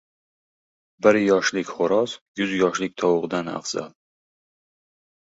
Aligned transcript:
•Bir 1.07 1.19
yoshlik 1.25 1.69
xo‘roz 1.81 2.17
yuz 2.43 2.57
yoshlik 2.65 2.99
tovuqdan 3.05 3.55
afzal. 3.57 3.97